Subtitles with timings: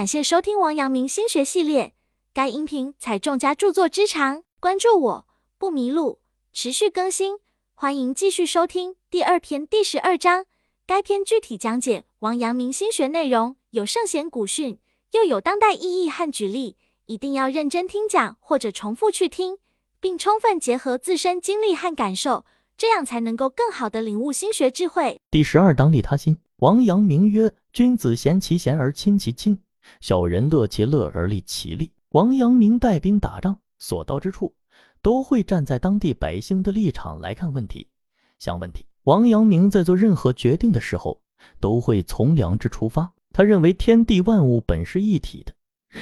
[0.00, 1.92] 感谢收听王阳明心学系列，
[2.32, 5.26] 该音频采众家著作之长，关注我
[5.58, 6.20] 不迷路，
[6.54, 7.36] 持续更新，
[7.74, 10.46] 欢迎继续收听第二篇第十二章。
[10.86, 14.78] 该篇具体讲解王阳明心学内容，有圣贤古训，
[15.12, 19.58] 又有当代意义和举例，一定要认真听讲或者重复去听，
[20.00, 22.46] 并充分结合自身经历和感受，
[22.78, 25.20] 这样才能够更好的领悟心学智慧。
[25.30, 26.38] 第十二章利他心。
[26.60, 29.60] 王阳明曰：君子贤其贤而亲其亲。
[30.00, 31.90] 小人乐其乐而利其利。
[32.10, 34.52] 王阳明带兵打仗，所到之处
[35.02, 37.86] 都会站在当地百姓的立场来看问题、
[38.38, 38.84] 想问题。
[39.04, 41.20] 王阳明在做任何决定的时候，
[41.58, 43.12] 都会从良知出发。
[43.32, 45.52] 他认为天地万物本是一体的，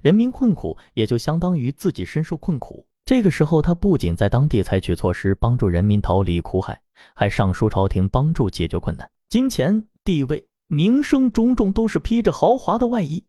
[0.00, 2.86] 人民困苦也就相当于自己深受困苦。
[3.04, 6.80] 这个时候，他不仅在当地采取措施帮助人民逃离苦海，
[7.14, 9.10] 还上书朝廷帮助解决困难。
[9.28, 13.22] 金钱、地位、名声种种，都是披着豪华的外衣。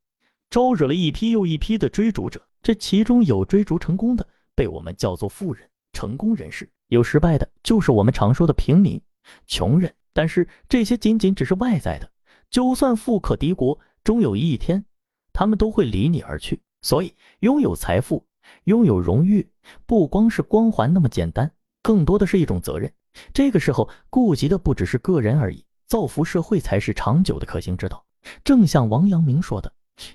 [0.52, 9.02] 招惹了一批又一批的追逐者，这其中有追逐成功的，被我们叫做富人、成功人士；有失败的，就是我们常说的平民、
[9.48, 9.92] 穷人。
[10.12, 12.12] 但是这些仅仅只是外在的，
[12.50, 14.84] 就算富可敌国，终有一天，
[15.32, 16.62] 他们都会离你而去。
[16.82, 18.26] 所以，拥有财富、
[18.66, 19.50] 拥有荣誉，
[19.86, 21.50] 不光是光环那么简单，
[21.82, 22.92] 更多的是一种责任。
[23.34, 28.06] 这个时候，顾及的不只是个人而已，造福社会才是长久的可行之道。
[28.44, 29.72] 正像王阳明说的。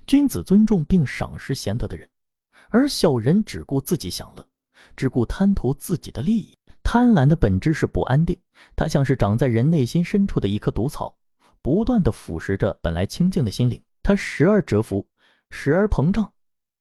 [0.07, 2.09] 君子尊重并赏识贤德的人，
[2.71, 4.47] 而小人只顾自己享乐，
[4.97, 6.57] 只顾贪图自己的利益。
[6.83, 8.39] 贪婪的本质是不安定，
[8.77, 11.17] 它像是长在人内心深处的一棵毒草，
[11.61, 13.83] 不断的腐蚀着本来清净的心灵。
[14.03, 15.05] 它时而蛰伏，
[15.51, 16.33] 时而膨胀。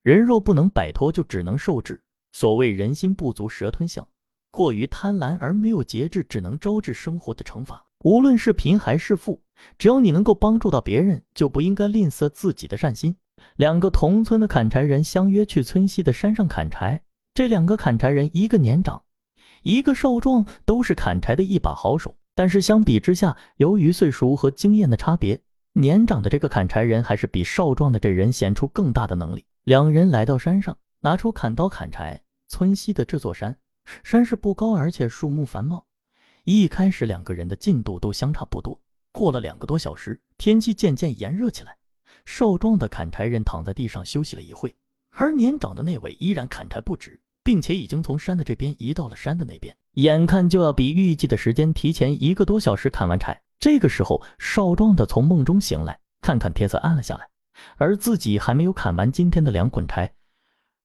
[0.03, 2.01] 人若不能摆脱，就只能受制。
[2.31, 4.07] 所谓人心不足蛇吞象，
[4.51, 7.84] 过于贪婪而没有节制，只能招致生活的惩罚。
[8.05, 9.41] 无论是贫还是富。
[9.79, 13.15] 只要你能够帮助到别人，就不应该吝啬自己的善心。
[13.55, 17.01] 两个同村的砍柴人相约去村西的山上砍柴。
[17.33, 19.01] 这两个砍柴人，一个年长，
[19.63, 22.15] 一个少壮，都是砍柴的一把好手。
[22.35, 25.41] 但是相比之下，由于岁数和经验的差别，
[25.73, 29.43] 年长的这个砍柴人还是比少壮的这人显出更大的能力。
[29.63, 32.21] 两人来到山上，拿出砍刀砍柴。
[32.49, 33.57] 村西的这座山，
[34.03, 35.83] 山势不高，而且树木繁茂。
[36.45, 38.79] 一开始，两个人的进度都相差不多。
[39.11, 41.75] 过了两个多小时，天气渐渐炎热起来。
[42.23, 44.75] 少壮的砍柴人躺在地上休息了一会，
[45.09, 53.41] 而年长的那位依然砍柴不止，并且已经从山的这边移到了山的那边，眼看就要比预计的时间提前一个多小时砍完柴。
[53.59, 57.27] 这个时候，少壮的从梦中醒来，看看天色暗了下来，
[57.77, 60.13] 而自己还没有砍完今天的两捆柴，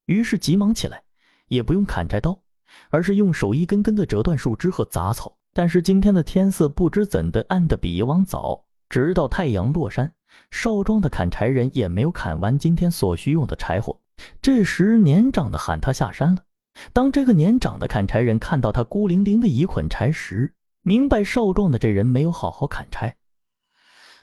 [0.06, 1.02] 于是急忙起来，
[1.48, 2.40] 也不用砍柴刀，
[2.88, 5.36] 而是用手一根根的折断树枝和杂草。
[5.52, 10.12] 但是今天的天色不知怎的暗的比以往早，直到太阳落山，
[10.50, 13.98] 少壮的砍柴人也没有砍完今天所需用的柴火。
[14.40, 16.42] 这时年长的喊他下山了。
[16.92, 23.16] 当这个年长的砍柴人看到他孤零零的一捆柴时，明白少壮的这人没有好好砍柴。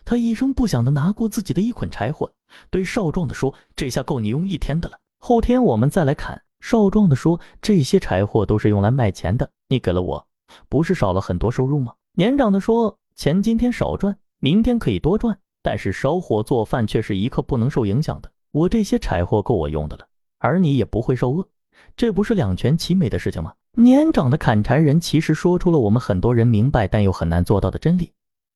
[0.06, 2.32] 他一声不响的拿过自己的一捆柴火，
[2.70, 10.28] 对少壮的说：“这下够你用一天的了，后天我们再来砍。”少壮的说：“这些柴火都是用来卖钱的，你给了我。”
[10.70, 11.94] 不是少了很多收入吗？
[12.14, 18.32] 年长的说：“钱今天少赚，明天可以多赚，但是烧火做饭却是一刻不能受影响的。
[18.52, 20.08] 我这些柴火够我用的了，
[20.40, 21.48] 而你也不会受饿，
[21.96, 28.12] 这不是两全其美的事情吗？”年长的砍柴人其实说出了我们很多人明白但又很难做到的真理：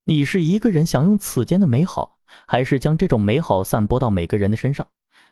[0.06, 4.88] 你是一个人享用此间的美好，还是将这种美好散播到每个人的身上？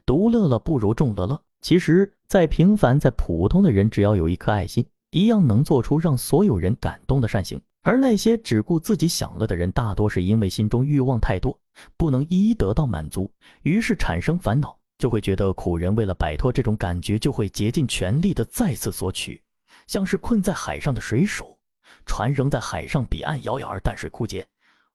[0.06, 1.42] 独乐乐不如众乐乐。
[1.62, 4.86] 其实，再平凡、再普通的人，只要有一颗爱心。
[5.12, 11.58] 一样能做出让所有人感动的善行，而那些只顾自己享乐的人，大多是因为心中欲望太多，
[11.98, 13.32] 不能一一得到满足，
[13.64, 15.76] 于是产生烦恼，就会觉得苦。
[15.76, 19.42] 人为了摆脱这种感觉，就会竭尽全力的再次索取，
[19.88, 21.58] 像是困在海上的水手，
[22.06, 24.46] 船仍在海上彼岸摇摇，而淡水枯竭，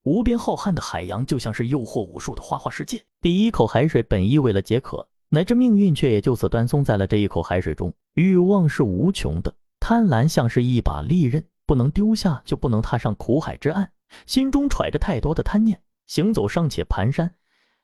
[0.04, 3.02] 无边浩瀚的海洋就像是诱惑无数的花花世界。
[3.20, 7.92] 第一口海水本意为了解渴，乃至命运却也就此断送在了这一口海水中。
[8.14, 9.52] 欲望是无穷的。
[9.86, 13.92] 贪婪像是一把利刃，不能丢下，就不能踏上苦海之岸。
[14.24, 17.28] 心中揣着太多的贪念，行走尚且蹒跚，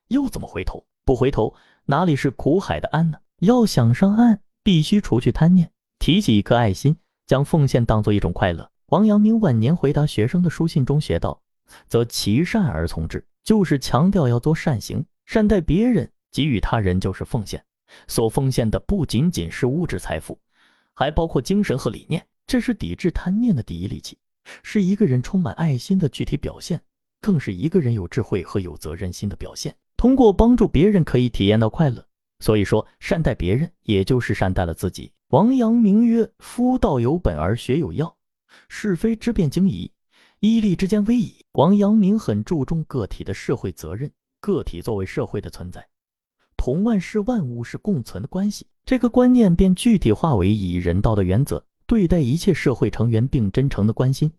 [0.08, 0.86] 又怎么回头？
[1.04, 1.54] 不回头，
[1.84, 3.18] 哪里是苦海的岸呢？
[3.40, 8.70] 要想上岸，必须除去贪念，提起一颗爱心，将奉献当做一种快乐。
[8.86, 11.42] 王阳明晚年回答学生的书信中写道
[11.86, 17.62] ：“则其善而从之，就是强调要做善行，善待别人，给予他人就是奉献。
[18.08, 20.38] 所奉献的不仅仅是物质财富。”
[21.00, 24.18] 还包括精神和理念，这是抵制贪念的第一利器，
[24.62, 26.78] 是一个人充满爱心的具体表现，
[27.22, 29.74] 更是一个人有智慧和有责任心的表现。
[29.96, 32.06] 通过帮助别人可以体验到快乐。
[32.40, 35.10] 所以说，善待别人，也就是善待了自己。
[35.28, 38.14] 王阳明曰：“夫道有本而学有要，
[38.68, 39.90] 是非之辩经矣，
[40.40, 45.82] 义利之间微矣。”王阳明很注重个体的社会责任，个体作为社会的存在，
[46.60, 48.66] 同万事万物是共存的关系。
[48.84, 54.30] 这个观念便具体化为以人道的原则对待一切社会成员，并真诚的关心、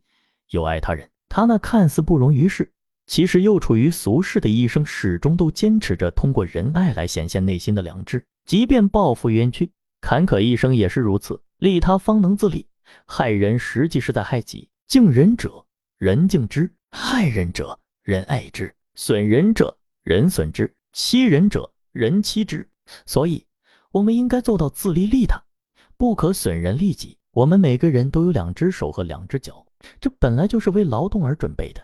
[0.51, 1.09] 友爱他人。
[1.27, 2.71] 他那看似不容于世。
[3.07, 11.41] 其实又处于俗世的一生，始终都坚持着通过仁爱来显现内心的良知，即便抱负冤屈，坎坷一生也是如此。
[11.57, 12.67] 利他方能自立，
[13.07, 14.69] 害人实际是在害己。
[14.87, 15.65] 敬人者，
[15.97, 22.69] 人敬之；害人者，人爱之；损人者，人损之；欺人者，人欺之。
[23.05, 23.45] 所以，
[23.91, 25.41] 我们应该做到自利利他，
[25.97, 27.17] 不可损人利己。
[27.33, 29.65] 我们每个人都有两只手和两只脚，
[29.99, 31.81] 这本来就是为劳动而准备的。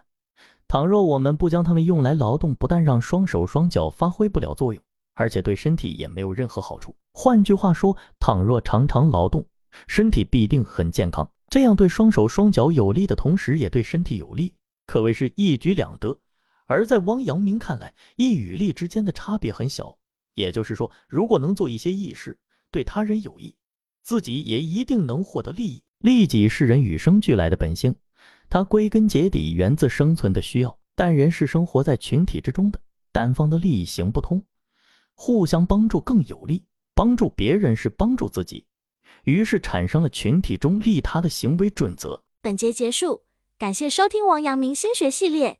[0.68, 4.84] 倘若我们不将它们用来劳动，不但让双手双脚发挥不了作用，
[5.14, 6.94] 而且对身体也没有任何好处。
[7.14, 9.46] 换句话说，倘若常常劳动，
[9.88, 11.32] 身体必定很健康。
[11.48, 14.54] 这样对双手双脚有利的同时，也对身体有利，
[14.86, 16.20] 可谓是一举两得。
[16.68, 19.98] 而在汪阳明看来，义与利之间的差别很小，
[20.36, 22.38] 也就是说，如果能做一些义事，
[22.70, 23.56] 对他人有益，
[24.04, 25.82] 自己也一定能获得利益。
[26.00, 27.96] 利己是人与生俱来的本性。
[28.50, 32.80] 它归根结底源自生存的需要，但人是生活在群体之中的，
[33.12, 34.42] 单方的利益行不通，
[35.16, 38.66] 互相帮助更有利，帮助别人是帮助自己，
[39.24, 42.24] 于是产生了群体中利他的行为准则。
[42.42, 43.24] 本节结束，
[43.58, 45.60] 感谢收听王阳明心学系列，